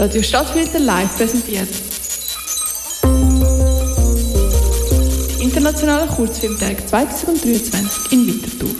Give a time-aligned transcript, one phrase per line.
[0.00, 1.68] Radio Stadtfilter live präsentiert.
[5.40, 8.70] Internationaler Kurzfilmtag 2023 in Winterthur.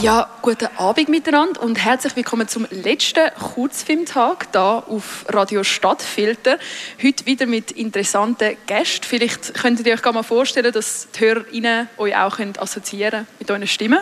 [0.00, 6.58] Ja, guten Abend miteinander und herzlich willkommen zum letzten Kurzfilmtag hier auf Radio Stadtfilter.
[7.02, 9.04] Heute wieder mit interessanten Gästen.
[9.04, 14.00] Vielleicht könntet ihr euch mal vorstellen, dass die HörerInnen euch auch assoziieren mit euren Stimmen.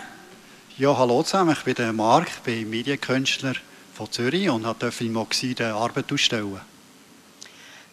[0.76, 3.54] Ja, hallo zusammen, ich bin der Marc, ich bin Medienkünstler
[3.94, 6.60] von Zürich und durfte im Oxid eine Arbeit ausstellen.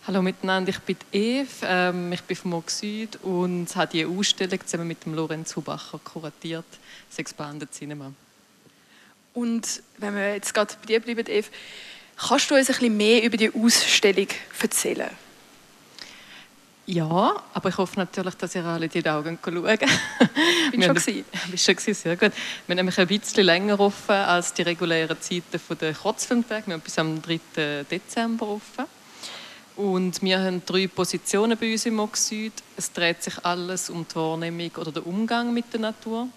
[0.08, 4.88] Hallo miteinander, ich bin Eve, ähm, ich bin vom Oxid und habe die Ausstellung zusammen
[4.88, 6.66] mit dem Lorenz Hubacher kuratiert,
[7.12, 8.12] das Expanded Cinema.
[9.40, 11.48] Und wenn wir jetzt gerade bei dir bleiben, Eve,
[12.18, 14.28] kannst du uns ein bisschen mehr über die Ausstellung
[14.62, 15.10] erzählen?
[16.86, 19.64] Ja, aber ich hoffe natürlich, dass ihr alle die Augen schauen.
[20.72, 21.26] Bin schon gewesen.
[21.52, 22.32] Bist schon gewesen, sehr gut.
[22.66, 26.68] Wir haben nämlich ein bisschen länger offen als die regulären Zeiten der Kurzfilmtage.
[26.68, 27.86] Wir haben bis am 3.
[27.90, 28.86] Dezember offen.
[29.76, 32.52] Und wir haben drei Positionen bei uns im Oxid.
[32.76, 36.28] Es dreht sich alles um die Wahrnehmung oder den Umgang mit der Natur.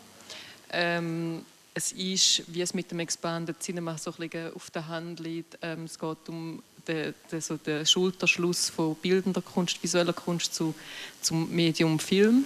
[0.70, 5.58] Ähm, es ist, wie es mit dem Expanded Cinema so ein auf der Hand liegt,
[5.62, 10.74] ähm, es geht um den, den, so den Schulterschluss von bildender Kunst, visueller Kunst zu,
[11.20, 12.44] zum Medium Film.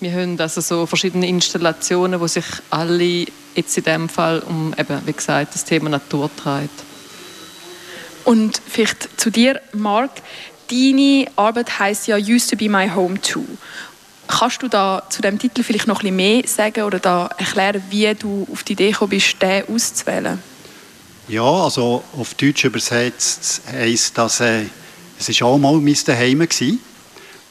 [0.00, 5.06] Wir haben also so verschiedene Installationen, wo sich alle jetzt in dem Fall um, eben,
[5.06, 6.70] wie gesagt, das Thema Natur dreht.
[8.24, 10.22] Und vielleicht zu dir, Mark.
[10.70, 13.44] Deine Arbeit heißt ja Used to be my home too.
[14.30, 18.14] Kannst du da zu dem Titel vielleicht noch ein mehr sagen oder da erklären, wie
[18.14, 20.40] du auf die Idee gekommen bist, den auszuwählen?
[21.26, 24.64] Ja, also auf Deutsch übersetzt heisst das, äh,
[25.18, 26.78] es ist auch mal mein Zuhause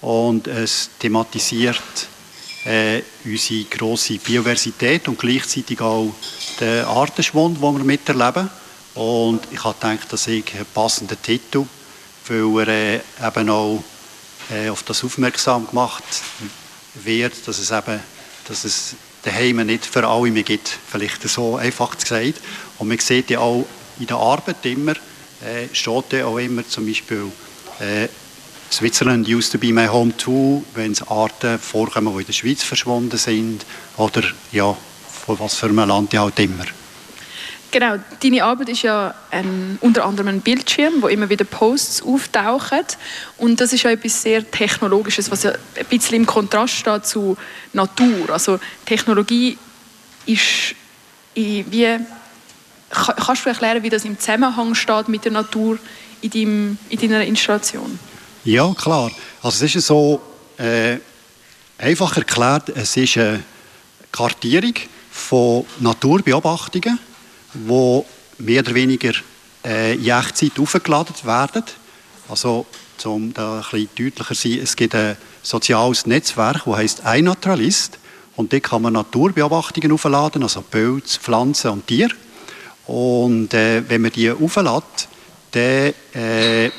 [0.02, 1.82] und es thematisiert
[2.66, 6.14] äh, unsere grosse Biodiversität und gleichzeitig auch
[6.60, 8.50] den Artenschwund, den wir miterleben.
[8.96, 11.66] Und ich habe gedacht, dass ich einen passenden Titel,
[12.28, 13.84] weil er äh, eben auch
[14.50, 16.04] äh, auf das aufmerksam gemacht
[16.96, 18.00] wird, dass es eben,
[18.48, 22.36] dass es daheim nicht für alle mehr gibt, vielleicht so einfach gesagt.
[22.78, 23.66] Und man sieht ja auch
[24.00, 27.32] in der Arbeit immer, äh, steht ja auch immer zum Beispiel
[27.80, 28.08] äh,
[28.72, 32.64] Switzerland used to be my home too, wenn es Arten vorkommen, die in der Schweiz
[32.64, 33.66] verschwunden sind
[33.98, 34.76] oder ja,
[35.26, 36.66] von was für einem Land ja halt immer.
[37.72, 42.86] Genau, deine Arbeit ist ja ein, unter anderem ein Bildschirm, wo immer wieder Posts auftauchen
[43.38, 47.38] und das ist ja etwas sehr Technologisches, was ja ein bisschen im Kontrast steht zu
[47.74, 48.32] Natur.
[48.32, 49.58] Also Technologie
[50.26, 50.76] ist
[51.36, 52.00] wie
[52.90, 55.78] kannst du erklären, wie das im Zusammenhang steht mit der Natur
[56.22, 58.00] in, deinem, in deiner Installation?
[58.44, 59.12] Ja, klar.
[59.42, 60.22] Also es ist so
[60.58, 60.98] äh,
[61.78, 63.44] einfach erklärt, es ist eine
[64.12, 64.74] Kartierung
[65.12, 66.98] von Naturbeobachtungen
[67.54, 68.06] wo
[68.38, 69.14] mehr oder weniger
[69.66, 71.64] äh, Echtzeit aufgeladen werden.
[72.28, 72.66] Also,
[73.06, 77.98] um da ein bisschen deutlicher zu sein, es gibt ein soziales Netzwerk, das heißt iNaturalist.
[78.36, 82.14] Und dort kann man Naturbeobachtungen aufladen, also Pilze, Pflanzen und Tiere.
[82.88, 85.08] Und äh, wenn man die auflädt,
[85.52, 86.72] dann äh,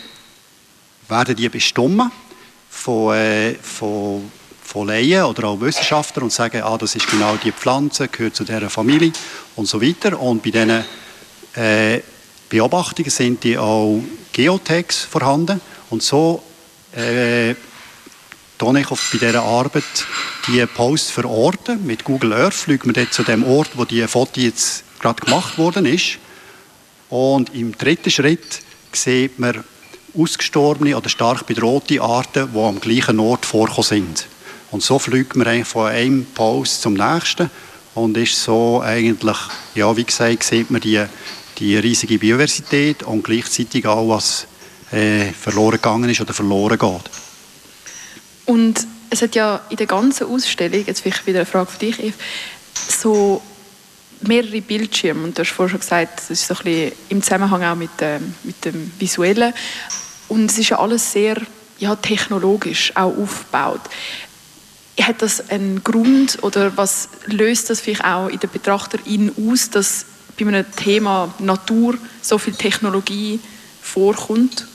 [1.08, 2.10] werden die bestimmt
[2.70, 4.30] von, äh, von
[4.70, 8.44] von Laien oder auch Wissenschaftlern und sagen, ah, das ist genau die Pflanze, gehört zu
[8.44, 9.10] dieser Familie
[9.60, 10.18] und so weiter.
[10.18, 10.84] Und bei diesen
[11.54, 12.00] äh,
[12.48, 15.60] Beobachtungen sind die auch Geotags vorhanden
[15.90, 16.42] und so
[16.96, 17.54] äh,
[18.58, 19.84] tue ich auf, bei dieser Arbeit
[20.48, 21.86] die Posts verorten.
[21.86, 25.58] Mit Google Earth fliegt man dort zu dem Ort, wo die Foto jetzt gerade gemacht
[25.58, 26.18] worden ist.
[27.10, 28.60] Und im dritten Schritt
[28.92, 29.64] sieht man
[30.16, 34.26] ausgestorbene oder stark bedrohte Arten, die am gleichen Ort vorkommen sind.
[34.70, 37.50] Und so fliegt man von einem Post zum nächsten
[37.94, 39.36] und ist so eigentlich,
[39.74, 41.04] ja, wie gesagt, sieht man die,
[41.58, 44.46] die riesige Biodiversität und gleichzeitig auch, was
[44.92, 47.10] äh, verloren gegangen ist oder verloren geht.
[48.46, 52.02] Und es hat ja in der ganzen Ausstellung, jetzt vielleicht wieder eine Frage für dich,
[52.02, 52.14] Eve,
[52.74, 53.42] so
[54.22, 55.24] mehrere Bildschirme.
[55.24, 57.90] Und du hast vorhin schon gesagt, das ist so ein bisschen im Zusammenhang auch mit,
[58.00, 59.52] ähm, mit dem Visuellen.
[60.28, 61.40] Und es ist ja alles sehr
[61.78, 63.80] ja, technologisch auch aufgebaut
[65.00, 70.06] hat das einen Grund oder was löst das vielleicht auch in den Betrachterin aus, dass
[70.38, 73.40] bei einem Thema Natur so viel Technologie
[73.80, 74.66] vorkommt?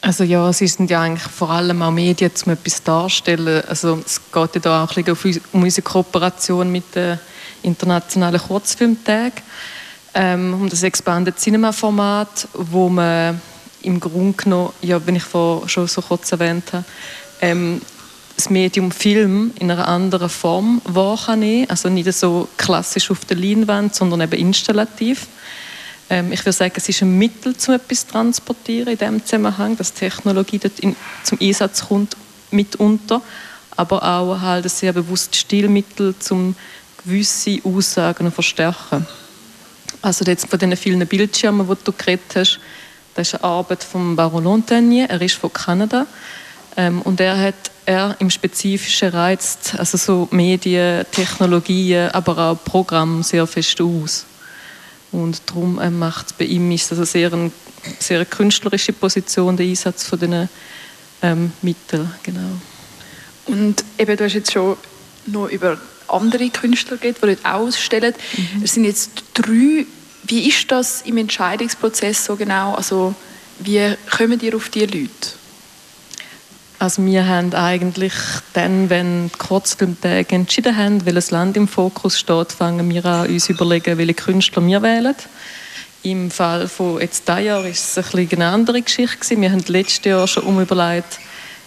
[0.00, 3.64] Also ja, sie sind ja eigentlich vor allem auch Medien, um etwas darzustellen.
[3.66, 7.18] Also es geht ja da auch ein bisschen um unsere Kooperation mit den
[7.62, 9.42] internationalen Kurzfilmtagen,
[10.14, 13.40] ähm, um das Expanded Cinema Format, wo man
[13.82, 16.84] im Grunde genommen, ja, wenn ich vorhin schon so kurz erwähnt habe,
[17.40, 17.80] ähm,
[18.36, 23.94] das Medium Film in einer anderen Form wahrnehmen Also nicht so klassisch auf der Leinwand,
[23.94, 25.26] sondern eben installativ.
[26.10, 29.76] Ähm, ich würde sagen, es ist ein Mittel, um etwas zu transportieren in diesem Zusammenhang,
[29.76, 30.94] dass Technologie dort in,
[31.24, 32.16] zum Einsatz kommt
[32.50, 33.22] mitunter,
[33.76, 36.54] aber auch halt ein sehr bewusstes Stilmittel, um
[37.04, 39.06] gewisse Aussagen zu verstärken.
[40.02, 42.60] Also jetzt von diesen vielen Bildschirmen, die du geredet hast,
[43.14, 46.06] das ist eine Arbeit von Baron Montagnier, er ist von Kanada
[46.76, 47.54] ähm, und er hat
[47.86, 54.26] er im Spezifischen reizt also so Medien, Technologien, aber auch Programme sehr fest aus.
[55.12, 57.52] Und darum ähm, macht bei ihm ist das eine sehr, eine
[57.98, 60.48] sehr künstlerische Position, der Einsatz von diesen
[61.22, 62.10] ähm, Mitteln.
[62.22, 62.60] Genau.
[63.46, 64.76] Und eben, du hast jetzt schon
[65.26, 65.78] noch über
[66.08, 68.14] andere Künstler geredet, die dort ausstellen.
[68.36, 68.62] Mhm.
[68.62, 69.86] Es sind jetzt drei.
[70.24, 72.74] Wie ist das im Entscheidungsprozess so genau?
[72.74, 73.14] Also,
[73.60, 75.08] wie kommen ihr auf diese Leute?
[76.78, 78.12] Also wir haben eigentlich
[78.52, 83.48] dann, wenn die Kurzfilmtage entschieden haben, welches Land im Fokus steht, fangen wir an, uns
[83.48, 85.14] überlegen, welche Künstler wir wählen.
[86.02, 89.40] Im Fall von jetzt diesem Jahr ist es ein eine andere Geschichte.
[89.40, 91.18] Wir haben letztes Jahr schon umüberlegt,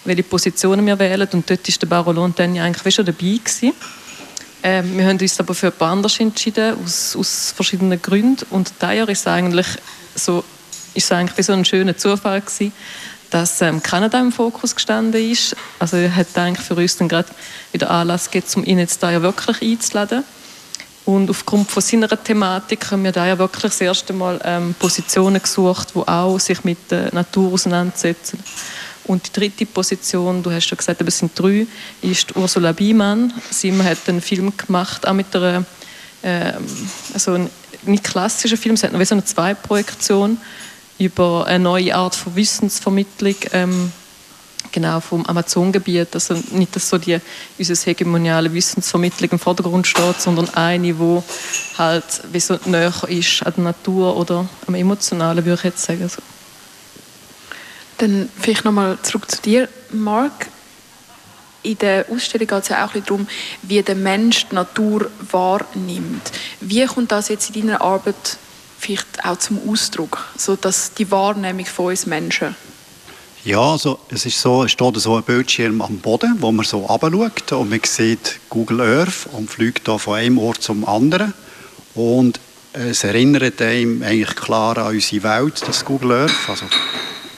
[0.05, 3.39] welche Positionen wir wählen und dort war der Barolo dann eigentlich schon dabei.
[3.43, 3.73] Gewesen.
[4.61, 8.45] Ähm, wir haben uns aber für etwas anderes entschieden, aus, aus verschiedenen Gründen.
[8.51, 9.67] Und dieses Jahr ist es eigentlich
[10.13, 10.43] so,
[10.93, 12.73] ist es eigentlich wie so ein schöner Zufall gewesen,
[13.29, 15.55] dass ähm, Kanada im Fokus gestanden ist.
[15.79, 17.29] Also hat eigentlich für uns dann gerade
[17.71, 20.23] wieder Anlass gegeben, um ihn jetzt da ja wirklich einzuladen.
[21.05, 25.41] Und aufgrund von seiner Thematik haben wir da ja wirklich das erste Mal ähm, Positionen
[25.41, 28.39] gesucht, die auch sich mit der Natur auseinandersetzen.
[29.05, 31.65] Und die dritte Position, du hast schon gesagt, es sind drei,
[32.03, 33.33] ist Ursula Biemann.
[33.49, 35.65] Sie hat einen Film gemacht, auch mit einer,
[36.21, 36.53] äh,
[37.13, 37.49] also ein
[37.83, 40.37] nicht klassischen Film, sie hat noch so eine Zwei-Projektion
[40.99, 43.91] über eine neue Art von Wissensvermittlung ähm,
[44.71, 46.13] genau vom Amazongebiet.
[46.13, 47.19] Also nicht, dass so die
[47.57, 51.23] unsere hegemoniale Wissensvermittlung im Vordergrund steht, sondern eine, wo
[51.77, 56.03] halt wie so näher ist an der Natur oder am Emotionalen, würde ich jetzt sagen.
[56.03, 56.21] Also.
[57.97, 60.47] Dann vielleicht nochmal zurück zu dir, Marc.
[61.61, 63.27] In der Ausstellung geht es ja auch darum,
[63.63, 66.31] wie der Mensch die Natur wahrnimmt.
[66.61, 68.37] Wie kommt das jetzt in deiner Arbeit
[68.79, 72.55] vielleicht auch zum Ausdruck, so dass die Wahrnehmung von uns Menschen?
[73.45, 76.79] Ja, also es ist so, es steht so ein Bildschirm am Boden, wo man so
[76.79, 81.33] runterschaut und man sieht Google Earth und fliegt da von einem Ort zum anderen
[81.95, 82.39] und
[82.73, 86.65] es erinnert einem eigentlich klar an unsere Welt, das Google Earth, also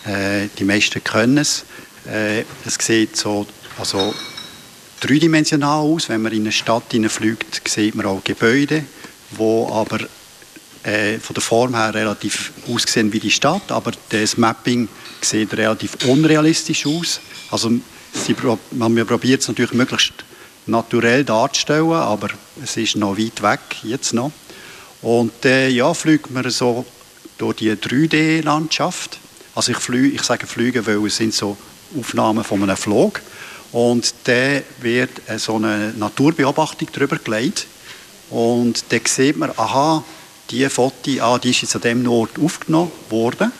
[0.05, 1.65] äh, die meisten können es.
[2.05, 3.45] Äh, es sieht so,
[3.77, 4.13] also
[4.99, 8.83] dreidimensional aus, wenn man in eine Stadt fliegt, sieht man auch Gebäude,
[9.31, 9.99] wo aber
[10.83, 14.87] äh, von der Form her relativ ausgesehen wie die Stadt, aber das Mapping
[15.21, 17.19] sieht relativ unrealistisch aus.
[17.51, 17.71] Also
[18.13, 18.35] sie,
[18.71, 20.13] man probiert es natürlich möglichst
[20.65, 22.29] naturell darzustellen, aber
[22.63, 24.31] es ist noch weit weg jetzt noch.
[25.01, 26.85] Und äh, ja, fliegt man so
[27.37, 29.17] durch die 3D-Landschaft.
[29.55, 31.57] Also ich, flüge, ich sage fliegen, weil es sind so
[31.97, 33.21] Aufnahmen von einem Flug.
[33.71, 37.65] Und da wird äh, so eine Naturbeobachtung darüber gelegt.
[38.29, 40.03] Und da sieht man, aha,
[40.51, 43.51] die Foto, ah, die ist jetzt an dem Ort aufgenommen worden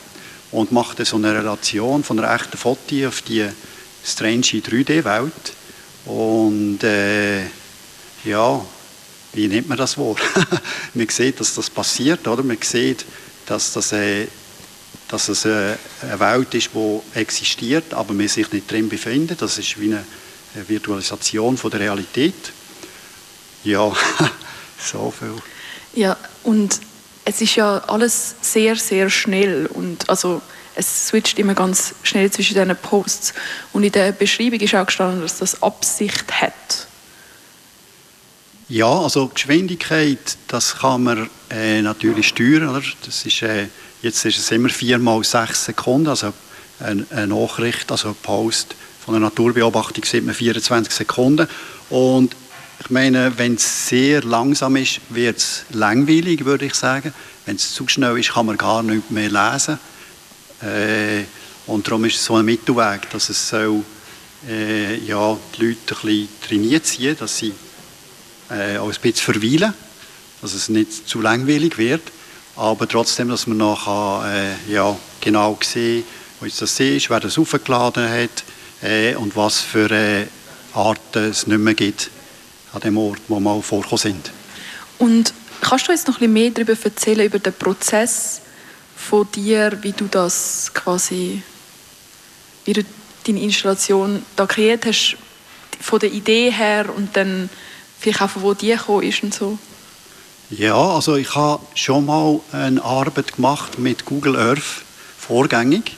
[0.52, 3.48] und macht so eine Relation von einer echten Foto auf die
[4.04, 5.54] strange 3D-Welt.
[6.06, 7.44] Und äh,
[8.26, 8.66] ja,
[9.34, 10.20] wie nennt man das Wort?
[10.94, 12.44] man sieht, dass das passiert, oder?
[12.44, 13.06] Man sieht,
[13.46, 14.28] dass das, äh,
[15.08, 19.42] dass es äh, eine Welt ist, die existiert, aber man sich nicht drin befindet.
[19.42, 20.04] Das ist wie eine
[20.68, 22.52] Virtualisation von der Realität.
[23.64, 23.92] Ja,
[24.80, 25.36] so viel.
[25.94, 26.80] Ja, und
[27.26, 30.42] es ist ja alles sehr, sehr schnell und also
[30.76, 33.34] es switcht immer ganz schnell zwischen diesen Posts.
[33.74, 36.88] Und in der Beschreibung ist auch gestanden, dass das Absicht hat.
[38.70, 42.70] Ja, also Geschwindigkeit, das kann man äh, natürlich steuern.
[42.70, 42.84] Oder?
[43.06, 43.68] Das ist, äh,
[44.02, 46.34] jetzt ist es immer vier mal sechs Sekunden, also
[46.80, 51.48] eine, eine Nachricht, also ein Post von einer Naturbeobachtung sieht man 24 Sekunden.
[51.90, 52.36] Und
[52.84, 57.14] ich meine, wenn es sehr langsam ist, wird es langweilig, würde ich sagen.
[57.46, 59.78] Wenn es zu schnell ist, kann man gar nicht mehr lesen.
[60.62, 61.26] Äh,
[61.68, 63.84] und darum ist es so ein Mittelweg, dass es soll,
[64.50, 67.54] äh, ja, die Leute ein bisschen trainiert ziehen, dass sie
[68.50, 69.74] äh, auch ein bisschen verweilen,
[70.42, 72.02] dass es nicht zu langweilig wird,
[72.56, 76.04] aber trotzdem, dass man noch äh, ja, genau sehen
[76.40, 78.44] wo jetzt das ist, wer das aufgeladen hat
[78.82, 80.26] äh, und was für äh,
[80.74, 82.10] Arten es nicht mehr gibt
[82.74, 84.32] an dem Ort, wo wir vorgekommen sind.
[84.98, 88.42] Und kannst du jetzt noch ein bisschen mehr darüber erzählen, über den Prozess
[88.96, 91.42] von dir, wie du das quasi,
[92.66, 92.84] wie du
[93.26, 95.18] deine Installation da kreiert hast,
[95.80, 97.50] von der Idee her und dann
[98.00, 99.58] vielleicht auch von wo die gekommen ist und so?
[100.50, 104.84] Ja, also ich habe schon mal eine Arbeit gemacht mit Google Earth,
[105.18, 105.96] vorgängig.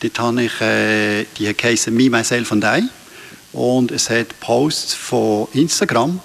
[0.00, 2.82] Dort habe ich, äh, die heißen Me, Myself and I.
[3.54, 6.20] Und es hat Posts von Instagram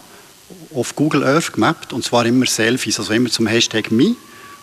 [0.73, 4.15] auf Google Earth gemappt, und zwar immer Selfies, also immer zum Hashtag Me.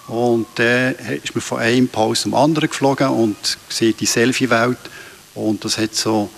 [0.08, 3.36] Und dann äh, ist man von einem Post zum anderen geflogen und
[3.68, 4.78] sieht die Selfie-Welt.
[5.34, 6.28] Und das hat so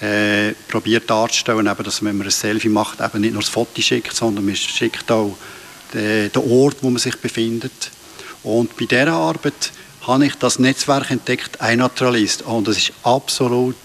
[0.00, 3.82] äh, probiert darzustellen, eben, dass wenn man ein Selfie macht, eben nicht nur das Foto
[3.82, 5.36] schickt, sondern man schickt auch
[5.92, 7.90] den, Ort, wo man sich befindet.
[8.42, 9.72] Und bei dieser Arbeit
[10.06, 12.42] habe ich das Netzwerk entdeckt, iNaturalist.
[12.42, 13.76] Und das ist absolut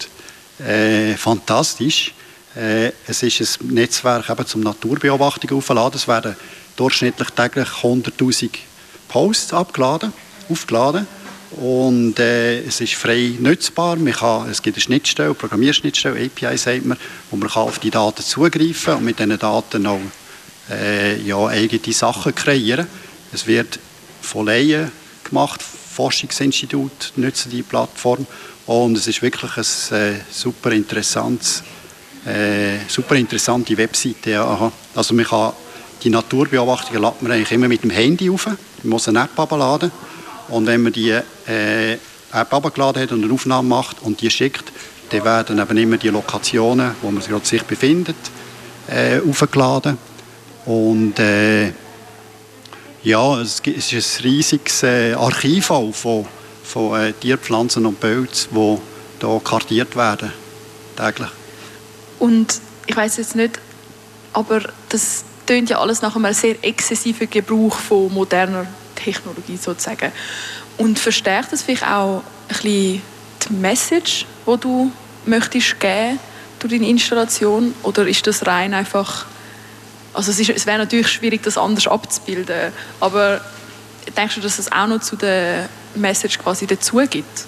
[0.60, 2.14] äh, fantastisch.
[2.56, 5.98] Äh, es ist ein Netzwerk eben zum Naturbeobachtung aufgeladen.
[5.98, 6.36] Es werden
[6.76, 8.50] durchschnittlich täglich 100'000
[9.08, 10.14] Posts abgeladen,
[10.50, 11.08] aufgeladen.
[11.52, 13.96] Und äh, es ist frei nutzbar.
[13.98, 16.98] Man kann, es gibt eine Schnittstelle, eine Programmierschnittstelle, API sagt man,
[17.30, 20.00] wo man kann auf die Daten zugreifen und mit diesen Daten auch
[20.70, 22.88] äh, ja, eigene Sachen kreieren.
[23.32, 23.80] Es wird
[24.22, 24.92] von Laien
[25.24, 28.26] gemacht, Forschungsinstitut nutzen die Plattform
[28.66, 29.52] und es ist wirklich
[29.92, 31.64] eine äh, super interessantes
[32.26, 34.32] äh, super interessante Webseite.
[34.32, 34.72] Ja.
[34.96, 35.54] Also man kann
[36.04, 38.48] die Naturbeobachtung lädt man eigentlich immer mit dem Handy auf.
[38.48, 39.92] Man muss eine App abladen.
[40.50, 41.94] Und wenn man die äh,
[42.32, 44.72] App abgeladen hat und eine Aufnahme macht und die schickt,
[45.10, 48.16] dann werden eben immer die Lokationen, wo man sich gerade befindet,
[48.88, 49.98] äh, aufgeladen.
[50.66, 51.72] Und äh,
[53.04, 56.28] ja, es, es ist ein riesiges äh, Archiv auch von,
[56.66, 58.80] von äh, Tierpflanzen und Pilzen, die
[59.26, 60.32] hier kartiert werden
[60.96, 61.30] täglich.
[62.20, 63.60] Und ich weiß jetzt nicht,
[64.34, 70.12] aber das tönt ja alles nach einem sehr exzessiven Gebrauch von moderner Technologie sozusagen.
[70.78, 73.02] Und verstärkt das vielleicht auch ein bisschen
[73.50, 74.92] die Message, die du
[75.26, 76.20] möchtest geben
[76.60, 77.74] durch deine Installation?
[77.84, 79.26] Oder ist das rein einfach...
[80.14, 83.42] Also es, ist, es wäre natürlich schwierig, das anders abzubilden, aber
[84.16, 87.46] denkst du, dass es auch noch zu der Message quasi dazu gibt?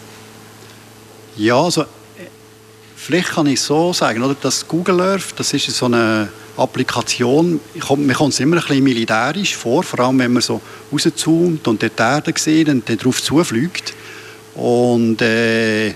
[1.36, 1.86] Ja, also
[2.96, 8.14] vielleicht kann ich so sagen, oder, dass Google Earth, das ist so eine Applikation, man
[8.14, 10.60] kommt es immer ein bisschen militärisch vor, vor allem wenn man so
[10.92, 13.94] rauszoomt und die Erde sieht und dann darauf zufliegt.
[14.56, 15.90] Und äh,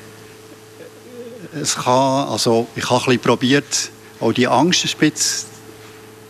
[1.53, 3.89] es kann, also ich habe ein bisschen probiert,
[4.20, 5.48] auch die Angst ein bisschen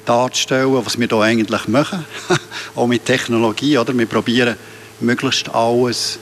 [0.06, 2.06] darzustellen, was wir hier eigentlich machen,
[2.76, 3.78] auch mit Technologie.
[3.78, 3.96] Oder?
[3.98, 4.56] Wir probieren
[5.02, 6.20] möglichst alles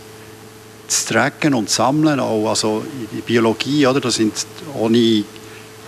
[0.88, 4.01] zu tracken und zu sammeln, auch also in Biologie, oder?
[4.01, 4.33] Das sind
[4.74, 5.24] ohne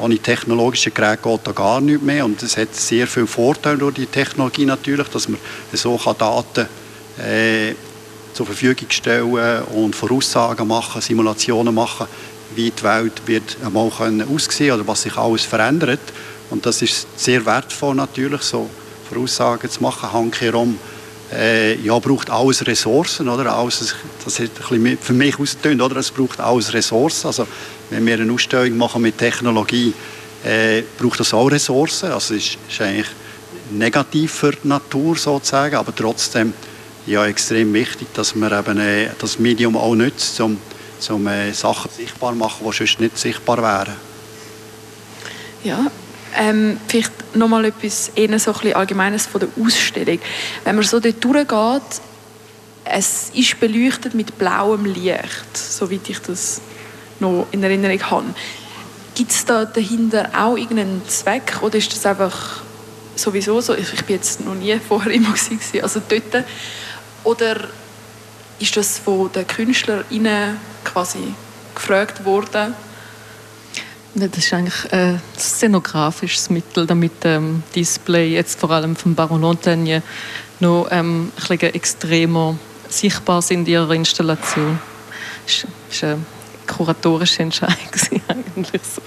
[0.01, 2.25] ohne technologische Geräte geht da gar nichts mehr.
[2.25, 5.39] Und es hat sehr viele Vorteile durch die Technologie natürlich, dass man
[5.73, 6.67] so Daten
[7.19, 7.75] äh,
[8.33, 12.07] zur Verfügung stellen und Voraussagen machen, Simulationen machen,
[12.55, 13.91] wie die Welt wird einmal
[14.33, 15.99] aussehen oder was sich alles verändert.
[16.49, 18.69] Und das ist sehr wertvoll natürlich, so
[19.09, 20.77] Voraussagen zu machen, handkehrum.
[21.33, 23.55] Äh, ja, braucht alles Ressourcen, oder?
[23.55, 25.97] Alles, das hat ein für mich ausgetönt, oder?
[25.97, 27.27] Es braucht alles Ressourcen.
[27.27, 27.47] Also,
[27.89, 29.93] wenn wir eine Ausstellung machen mit Technologie,
[30.43, 32.11] äh, braucht das auch Ressourcen.
[32.11, 33.07] Also es ist, ist eigentlich
[33.71, 36.53] negativ für die Natur sozusagen, aber trotzdem
[37.05, 40.57] ja, extrem wichtig, dass man eben äh, das Medium auch nutzt, um,
[41.09, 43.95] um äh, Sachen sichtbar zu machen, die sonst nicht sichtbar wären.
[45.63, 45.91] Ja,
[46.37, 50.19] ähm, vielleicht nochmal etwas eher so ein Allgemeines von der Ausstellung.
[50.63, 52.01] Wenn man so dort durchgeht,
[52.83, 56.61] es ist beleuchtet mit blauem Licht, soweit ich das
[57.19, 58.25] noch in Erinnerung habe.
[59.15, 62.61] Gibt es da dahinter auch irgendeinen Zweck oder ist das einfach
[63.15, 63.75] sowieso so?
[63.75, 66.45] Ich bin jetzt noch nie vorher immer gewesen, also dort.
[67.23, 67.67] Oder
[68.59, 71.33] ist das von den KünstlerInnen quasi
[71.75, 72.73] gefragt worden?
[74.13, 80.03] Das ist eigentlich ein szenografisches Mittel, damit ähm, Display jetzt vor allem vom Baron Montagne
[80.59, 82.57] noch ähm, ein bisschen extremer
[82.89, 84.79] sichtbar sind in ihrer Installation.
[85.45, 86.19] Das ist eine
[86.67, 87.77] kuratorische Entscheidung
[88.27, 88.81] eigentlich.
[88.83, 89.01] So.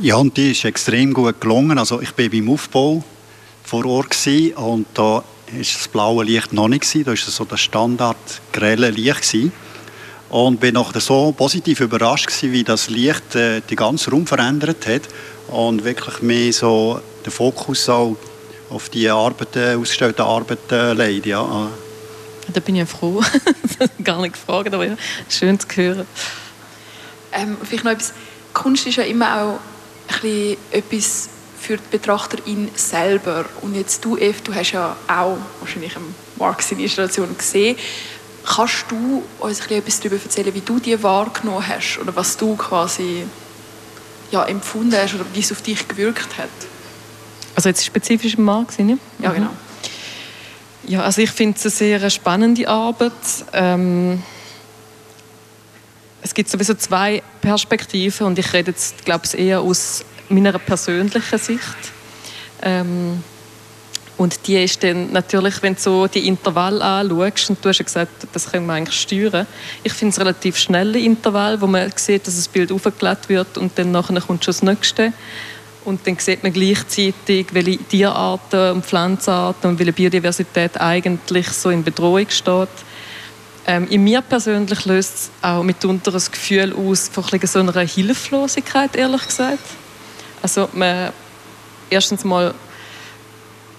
[0.00, 1.78] Ja, und die ist extrem gut gelungen.
[1.78, 3.04] Also ich war beim Aufbau
[3.64, 4.16] vor Ort
[4.56, 5.22] und da
[5.58, 8.16] ist das blaue Licht noch nicht Da war so das Standard
[8.52, 9.52] grelle Licht gewesen.
[10.30, 14.86] Und bin nachher so positiv überrascht gewesen, wie das Licht äh, den ganzen Raum verändert
[14.86, 15.02] hat
[15.48, 18.16] und wirklich mehr so den Fokus auch
[18.70, 21.26] auf die Arbeiten, ausgestellten Arbeiten legt.
[21.26, 21.70] Ja.
[22.52, 23.22] Da bin ich froh.
[24.04, 24.96] Gar nicht gefragt, aber ja,
[25.28, 26.06] schön zu hören.
[27.32, 28.12] Ähm, vielleicht noch etwas.
[28.52, 29.58] Kunst ist ja immer auch
[30.22, 33.44] ein etwas für die Betrachterin selber.
[33.60, 36.06] Und jetzt du, Eve, du hast ja auch wahrscheinlich eine
[36.36, 37.76] Marx-Installation gesehen.
[38.48, 43.24] Kannst du uns etwas darüber erzählen, wie du die wahrgenommen hast oder was du quasi
[44.30, 46.48] ja, empfunden hast oder wie es auf dich gewirkt hat?
[47.54, 48.98] Also jetzt spezifisch im Mann, ne?
[49.18, 49.50] Ja, genau.
[50.86, 53.12] Ja, also ich finde es eine sehr spannende Arbeit.
[53.52, 54.22] Ähm,
[56.22, 61.38] es gibt sowieso zwei Perspektiven und ich rede jetzt, glaube ich, eher aus meiner persönlichen
[61.38, 61.76] Sicht.
[62.62, 63.22] Ähm,
[64.18, 67.84] und die ist dann natürlich, wenn du so die Intervall anschaust, und du hast ja
[67.84, 69.46] gesagt, das können wir eigentlich steuern.
[69.84, 73.78] Ich finde es relativ schnelle Intervall, wo man sieht, dass das Bild aufgeladen wird und
[73.78, 75.12] dann nachher kommt schon das nächste.
[75.84, 81.84] Und dann sieht man gleichzeitig, welche Tierarten und Pflanzenarten und welche Biodiversität eigentlich so in
[81.84, 82.68] Bedrohung steht.
[83.68, 88.96] Ähm, in mir persönlich löst es auch mitunter ein Gefühl aus von so einer Hilflosigkeit,
[88.96, 89.62] ehrlich gesagt.
[90.42, 91.12] Also man,
[91.88, 92.52] erstens mal,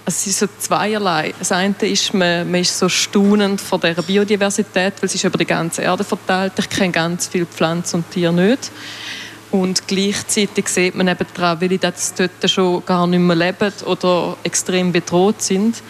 [0.09, 1.33] es ist so zweierlei.
[1.37, 5.37] Das eine ist, man, man ist so staunend vor der Biodiversität, weil sie ist über
[5.37, 6.53] die ganze Erde verteilt.
[6.57, 8.71] Ich kenne ganz viele Pflanzen und Tiere nicht.
[9.51, 11.95] Und gleichzeitig sieht man eben daran, weil die dort
[12.45, 15.81] schon gar nicht mehr leben oder extrem bedroht sind.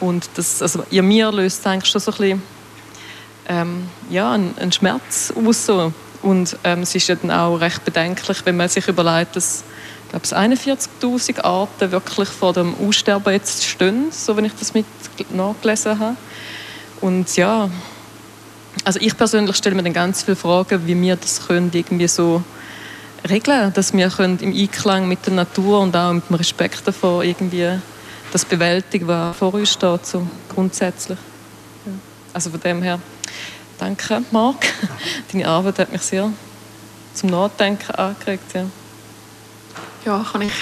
[0.00, 2.42] Und das, also in mir löst eigentlich schon so ein bisschen
[3.48, 5.68] ähm, ja, ein, ein, Schmerz aus.
[6.22, 9.64] Und ähm, es ist dann auch recht bedenklich, wenn man sich überlegt, dass
[10.20, 14.86] glaube 41'000 Arten wirklich vor dem Aussterben jetzt stehen, so wenn ich das mit
[15.30, 16.16] nachgelesen habe.
[17.00, 17.68] Und ja,
[18.84, 22.42] also ich persönlich stelle mir dann ganz viele Fragen, wie wir das können irgendwie so
[23.28, 27.22] regeln, dass wir können im Einklang mit der Natur und auch mit dem Respekt davor
[27.22, 27.68] irgendwie
[28.32, 31.18] das bewältigen, was vor uns steht, so grundsätzlich.
[32.32, 33.00] Also von dem her
[33.78, 34.66] Danke, Marc.
[35.32, 36.32] Deine Arbeit hat mich sehr
[37.12, 38.54] zum Nachdenken angeregt.
[38.54, 38.64] Ja,
[40.06, 40.52] ja kann, ich,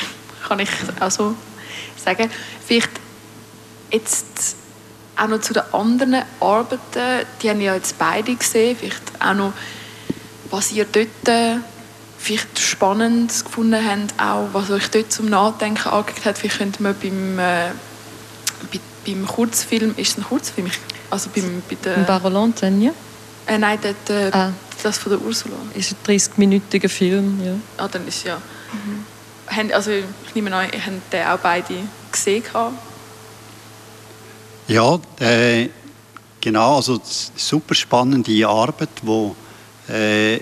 [0.49, 0.71] kann ich
[1.01, 1.35] auch so
[1.97, 2.31] sagen.
[2.67, 2.91] Vielleicht
[3.91, 4.57] jetzt
[5.17, 9.53] auch noch zu den anderen Arbeiten, die haben ja jetzt beide gesehen, vielleicht auch noch,
[10.51, 11.63] was ihr dort
[12.19, 16.39] vielleicht spannend gefunden habt, auch was euch dort zum Nachdenken angeregt hat.
[16.39, 17.71] Vielleicht könnte man beim, äh,
[18.73, 20.71] bei, beim Kurzfilm, ist es ein Kurzfilm?
[21.11, 21.99] Also beim, bei der...
[21.99, 22.93] Barolante, ja?
[23.47, 24.53] Äh, nein, dort, äh, ah.
[24.83, 25.55] das von der Ursula.
[25.75, 27.53] Ist ein 30-minütiger Film, ja.
[27.77, 28.37] Ah, dann ist ja.
[28.73, 29.05] Mhm.
[29.55, 31.75] Haben, also, ich nehme an, haben den auch beide
[32.11, 32.43] gesehen?
[34.67, 35.69] Ja, äh,
[36.41, 36.77] genau.
[36.77, 37.01] Also
[37.37, 39.37] super spannende Arbeit, wo
[39.89, 40.41] äh,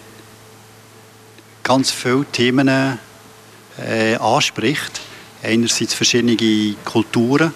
[1.62, 5.01] ganz viele Themen äh, anspricht.
[5.42, 7.53] Einerseits verschiedene Kulturen,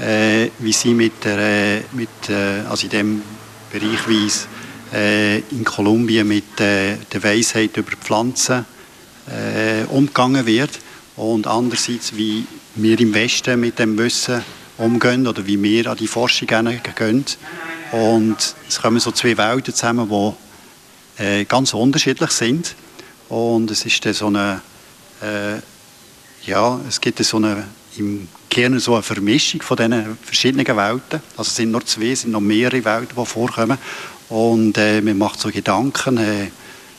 [0.00, 3.22] äh, wie sie mit, der, äh, mit äh, also in dem
[3.70, 4.46] Bereich
[4.92, 8.66] äh, in Kolumbien mit der Weisheit über Pflanzen
[9.28, 10.78] äh, umgegangen wird
[11.16, 14.42] und andererseits wie wir im Westen mit dem Wissen
[14.78, 17.24] umgehen oder wie wir an die Forschung gehen.
[17.92, 18.36] Und
[18.68, 22.74] es kommen so zwei Welten zusammen, die äh, ganz unterschiedlich sind.
[23.28, 24.62] Und es ist so eine,
[25.20, 25.60] äh,
[26.46, 27.64] ja, es gibt so eine
[27.98, 31.20] im Kern so eine Vermischung von diesen verschiedenen Welten.
[31.36, 33.78] Also es sind nur zwei, es sind noch mehrere Welten, die vorkommen.
[34.28, 36.48] Und äh, man macht so Gedanken äh,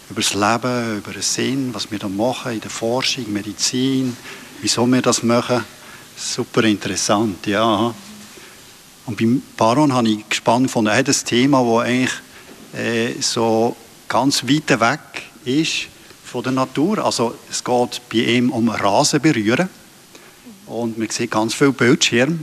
[0.10, 4.16] über das Leben, über den Sinn, was wir da machen in der Forschung, Medizin,
[4.62, 5.64] wieso wir das machen.
[6.16, 7.94] Super interessant, ja.
[9.06, 12.12] Und beim Baron habe ich gespannt von er hat ein Thema, das eigentlich
[12.74, 13.76] äh, so
[14.08, 15.00] ganz weit weg
[15.46, 15.88] ist
[16.24, 17.04] von der Natur.
[17.04, 19.70] Also es geht bei ihm um Rasen berühren.
[20.66, 22.40] Und man sieht ganz viele Bildschirme,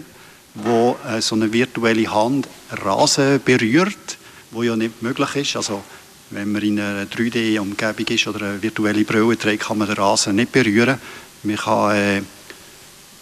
[0.55, 4.19] wo äh, so eine virtuelle Hand Rasen berührt,
[4.51, 5.57] wo ja nicht möglich ist.
[5.57, 5.83] Also
[6.31, 10.37] wenn man in einer 3D-Umgebung ist oder eine virtuelle Brille trägt, kann man den Rasen
[10.37, 11.01] nicht berühren.
[11.43, 12.23] Man, kann, äh,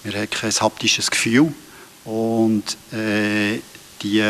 [0.05, 1.53] man hat kein haptisches Gefühl.
[2.05, 3.61] Und äh,
[4.03, 4.25] die,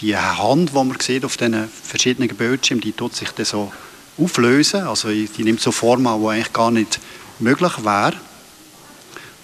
[0.00, 3.72] die Hand, die man sieht auf diesen verschiedenen Bildschirmen, die tut sich dann so
[4.18, 4.82] auflösen.
[4.82, 7.00] Also die nimmt so Form an, die eigentlich gar nicht
[7.40, 8.14] möglich wäre.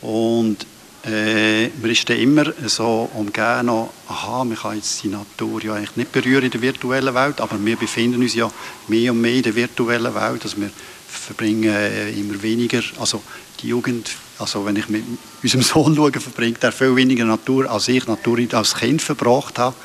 [0.01, 0.67] Und
[1.05, 5.75] äh, man ist dann immer so umgeben, noch, aha, man kann jetzt die Natur ja
[5.75, 8.51] eigentlich nicht berühren in der virtuellen Welt, aber wir befinden uns ja
[8.87, 10.71] mehr und mehr in der virtuellen Welt, also wir
[11.09, 13.23] verbringen äh, immer weniger, also
[13.61, 15.05] die Jugend, also wenn ich mit
[15.43, 19.77] unserem Sohn schaue, verbringt er viel weniger Natur, als ich Natur als Kind verbracht habe.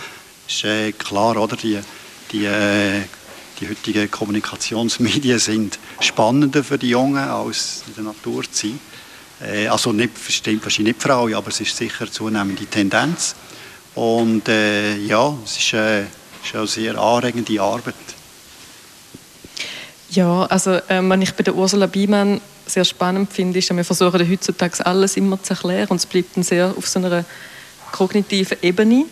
[0.47, 1.55] Ist äh, klar, oder?
[1.55, 1.79] Die,
[2.31, 3.01] die, äh,
[3.59, 8.79] die heutigen Kommunikationsmedien sind spannender für die Jungen, als in der Natur zu sein.
[9.41, 13.35] Äh, also nicht, stimmt wahrscheinlich nicht Frauen, aber es ist sicher eine zunehmende Tendenz.
[13.95, 17.95] Und äh, ja, es ist, äh, ist eine sehr anregende Arbeit.
[20.09, 23.83] Ja, also äh, was ich bei der Ursula Biemann sehr spannend finde, ist, dass wir
[23.83, 27.25] versuchen heutzutage alles immer zu erklären und es bleibt dann sehr auf so einer
[27.91, 29.05] kognitiven Ebene.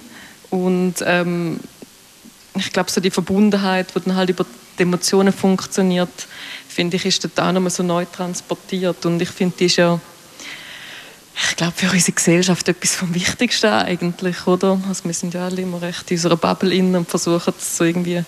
[0.50, 1.60] Und ähm,
[2.56, 4.46] ich glaube, so die Verbundenheit, die dann halt über
[4.78, 6.28] die Emotionen funktioniert,
[6.68, 9.06] finde ich, ist dort auch nochmal so neu transportiert.
[9.06, 10.00] Und ich finde, die ist ja,
[11.38, 14.80] ich glaube, für unsere Gesellschaft etwas vom Wichtigsten eigentlich, oder?
[14.88, 17.84] Also wir sind ja alle immer recht in unserer Bubble innen und versuchen es so
[17.84, 18.24] irgendwie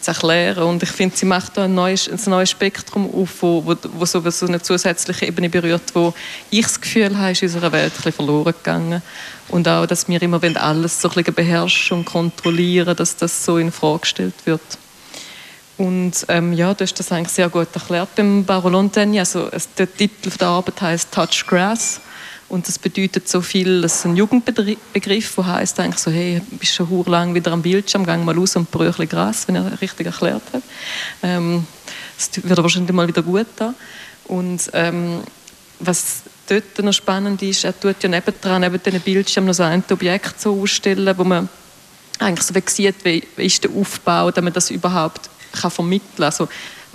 [0.00, 0.64] zu erklären.
[0.64, 4.04] Und ich finde, sie macht da ein neues, ein neues Spektrum auf, wo, wo, wo
[4.04, 6.14] so, eine zusätzliche Ebene berührt, wo
[6.50, 9.02] ich das Gefühl habe, ist in unserer Welt ein bisschen verloren gegangen.
[9.48, 13.58] Und auch, dass wir immer alles so ein bisschen beherrschen und kontrollieren, dass das so
[13.58, 14.60] in Frage gestellt wird.
[15.76, 19.20] Und ähm, ja, du hast das eigentlich sehr gut erklärt beim Barolonteni.
[19.20, 22.00] Also der Titel der Arbeit heißt Touch Grass.
[22.48, 26.74] Und das bedeutet so viel, das ist ein Jugendbegriff, der heißt eigentlich so, hey, bist
[26.74, 30.06] schon hure lang wieder am Bildschirm, geh mal raus und brüche Gras, wenn er richtig
[30.06, 30.62] erklärt hat.
[31.22, 31.66] Ähm,
[32.16, 33.74] das wird wahrscheinlich mal wieder gut da.
[34.24, 35.20] Und ähm,
[35.78, 39.84] was dort noch spannend ist, er tut ja nebendran, neben diesen Bildschirm noch so ein
[39.90, 41.48] Objekt so ausstellen, wo man
[42.18, 46.24] eigentlich so sieht, wie ist der Aufbau, damit man das überhaupt kann vermitteln kann.
[46.24, 46.48] Also,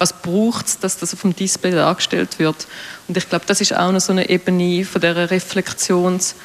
[0.04, 2.68] was braucht es, dass das auf dem Display dargestellt wird.
[3.08, 6.36] Und ich glaube, das ist auch noch so eine Ebene von der Reflexions,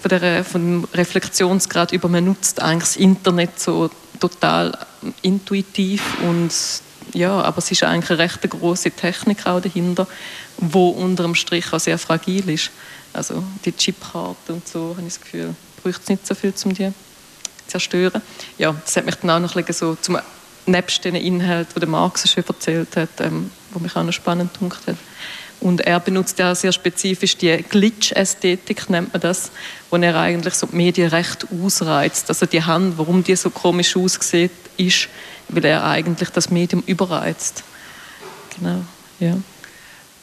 [0.00, 4.78] von der, von dem Reflexionsgrad über, man nutzt eigentlich das Internet so total
[5.22, 6.52] intuitiv und
[7.12, 10.06] ja, aber es ist eigentlich eine recht große Technik auch dahinter,
[10.58, 12.70] wo unter dem Strich auch sehr fragil ist.
[13.12, 16.74] Also die Chipkarte und so, habe ich das Gefühl, braucht es nicht so viel, um
[16.74, 16.94] die zu
[17.66, 18.22] zerstören.
[18.56, 20.18] Ja, das hat mich dann auch noch ein bisschen so zum
[20.66, 24.86] nebst den Inhalten, die Marx schon erzählt hat, ähm, wo mich auch noch spannend gemacht
[24.86, 24.96] hat.
[25.60, 29.50] Und er benutzt ja sehr spezifisch die Glitch-Ästhetik, nennt man das,
[29.90, 32.30] wo er eigentlich so die Medien recht ausreizt.
[32.30, 35.08] Also die Hand, warum die so komisch aussieht, ist,
[35.48, 37.62] weil er eigentlich das Medium überreizt.
[38.58, 38.82] Genau,
[39.18, 39.36] ja.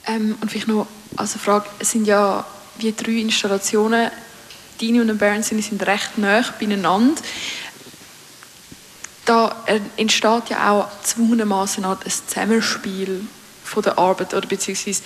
[0.08, 2.46] Ähm, und vielleicht noch als eine Frage, es sind ja
[2.80, 4.10] wie drei Installationen,
[4.82, 7.22] Dini und Baron sind recht nah beieinander
[9.28, 9.56] da
[9.98, 13.28] entsteht ja auch zwungenermaßen ein Zusammenspiel
[13.64, 15.04] von der Arbeit oder beziehungsweise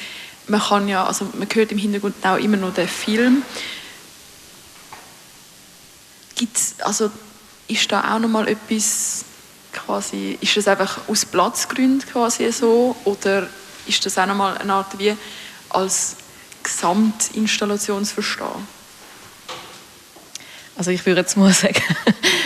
[0.48, 3.42] man kann ja, also man hört im Hintergrund auch immer noch den Film.
[6.36, 7.10] Gibt's, also
[7.68, 9.26] ist da auch noch mal etwas
[9.74, 13.48] quasi, ist das einfach aus Platzgründen quasi so oder
[13.88, 15.16] ist das auch noch mal eine Art wie
[15.70, 16.18] als
[16.62, 18.81] Gesamtinstallation zu verstehen?
[20.82, 21.80] Also ich würde jetzt mal sagen,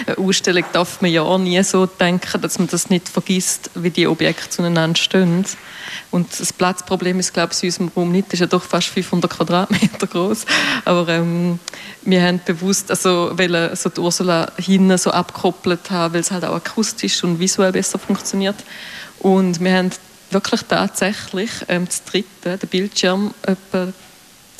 [0.07, 3.91] eine Ausstellung darf man ja auch nie so denken, dass man das nicht vergisst, wie
[3.91, 5.45] die Objekte zueinander stehen.
[6.11, 8.27] Und das Platzproblem ist, glaube ich, in unserem Raum nicht.
[8.27, 10.45] Das ist ja doch fast 500 Quadratmeter groß.
[10.83, 11.59] Aber ähm,
[12.01, 16.43] wir haben bewusst, also, weil so die Ursula hinten so abgekoppelt haben, weil es halt
[16.43, 18.57] auch akustisch und visuell besser funktioniert.
[19.19, 19.91] Und wir haben
[20.29, 23.93] wirklich tatsächlich ähm, das dritte, den Bildschirm, etwa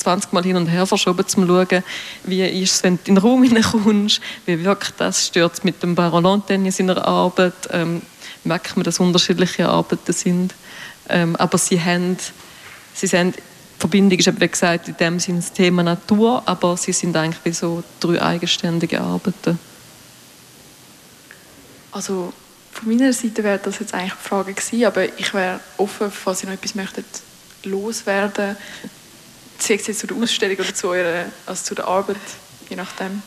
[0.06, 1.82] 20 Mal hin und her verschoben, um zu schauen,
[2.22, 5.82] wie ist es, wenn du in den Raum hineinkommst, wie wirkt das, stört es mit
[5.82, 8.02] dem Barolon in seiner Arbeit, ähm,
[8.44, 10.54] merkt man, dass unterschiedliche Arbeiten sind.
[11.08, 12.16] Ähm, aber sie haben,
[12.94, 13.42] sie sind, die
[13.80, 17.52] Verbindung ist, wie gesagt, in dem Sinne das Thema Natur, aber sie sind eigentlich wie
[17.52, 19.58] so drei eigenständige Arbeiten.
[21.90, 22.32] Also
[22.70, 26.44] von meiner Seite wäre das jetzt eigentlich die Frage gewesen, aber ich wäre offen, falls
[26.44, 27.06] ihr noch etwas möchtet
[27.64, 28.56] loswerden
[29.58, 32.16] Zeigt es jetzt zu der Ausstellung oder zu, eurer, also zu der Arbeit,
[32.68, 33.22] je nachdem?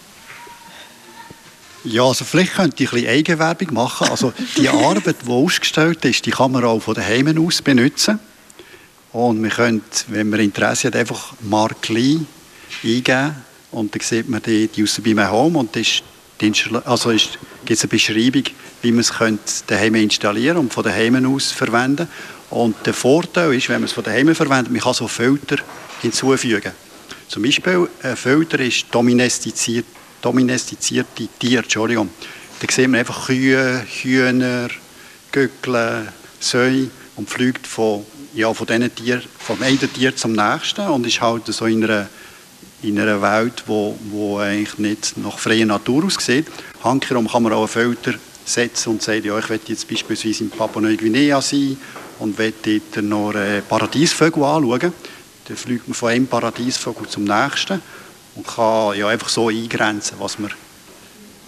[1.83, 4.09] Ja, also vielleicht könnte ich ein bisschen Eigenwerbung machen.
[4.09, 8.19] Also die Arbeit, die ausgestellt ist, die kann man auch von daheim aus benutzen.
[9.11, 12.19] Und wir können, wenn man Interesse hat, einfach Mark Lee
[12.83, 13.35] eingeben
[13.71, 16.03] und dann sieht man die, die aus bei mir Home und das ist
[16.85, 18.43] also gibt es eine Beschreibung,
[18.81, 22.07] wie man es daheim installieren und von daheim aus verwenden.
[22.49, 25.57] Und der Vorteil ist, wenn man es von daheim verwendet, man kann so Filter
[26.01, 26.71] hinzufügen.
[27.27, 29.85] Zum Beispiel ein Filter ist domestiziert,
[30.21, 31.63] domestizierte Tiere.
[31.63, 32.09] Entschuldigung.
[32.59, 34.69] Da sieht man einfach Kühe, Hühner,
[35.31, 41.05] Gückel, Säue und fliegt von, ja, von diesen Tieren, vom einen Tier zum nächsten und
[41.05, 42.09] ist halt so in einer,
[42.81, 46.47] in einer Welt, wo, wo eigentlich nicht nach freier Natur aussieht.
[46.83, 48.13] Hankerum kann man auch einen Filter
[48.45, 51.77] setzen und sagen, ja, ich möchte jetzt beispielsweise in Papua-Neuguinea sein
[52.19, 53.33] und möchte dort noch
[53.67, 54.93] Paradiesvögel anschauen
[55.49, 57.81] dann fliegt man von einem Paradiesvogel zum nächsten
[58.35, 60.51] und kann ja einfach so eingrenzen, was man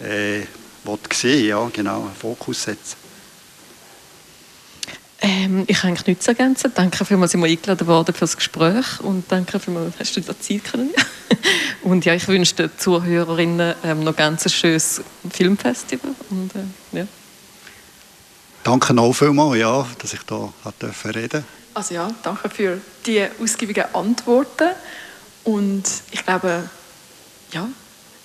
[0.00, 0.42] äh,
[1.12, 3.01] sehen ja, genau, Fokus setzen.
[5.24, 6.72] Ähm, ich kann eigentlich nichts ergänzen.
[6.74, 10.38] Danke vielmals, dass ich eingeladen worden für das Gespräch und danke vielmals, hast du da
[10.38, 10.90] Zeit können.
[11.82, 16.10] und ja, ich wünsche den Zuhörerinnen ähm, noch ganz ein schönes Filmfestival.
[16.30, 17.06] Und, äh, ja.
[18.64, 21.44] Danke auch vielmals, ja, dass ich da reden durfte.
[21.74, 24.70] Also ja, danke für die ausgiebigen Antworten.
[25.44, 26.68] Und ich glaube,
[27.52, 27.68] ja,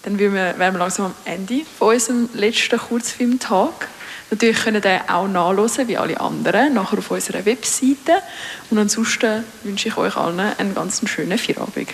[0.04, 3.88] dann wären wir, wären wir langsam am Ende von unserem letzten Kurzfilmtag.
[4.30, 8.22] Natürlich könnt ihr auch nachlesen, wie alle anderen, nachher auf unserer Webseite.
[8.70, 11.90] Und ansonsten wünsche ich euch allen einen ganz schönen Feierabend.